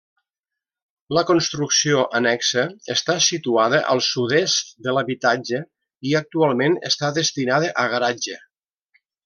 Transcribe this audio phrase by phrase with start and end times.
[1.17, 2.63] La construcció annexa
[2.95, 5.61] està situada al sud-est de l'habitatge
[6.13, 8.41] i actualment està destinada a garatge.